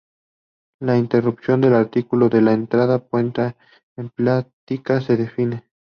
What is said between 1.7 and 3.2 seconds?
artículo de la entrada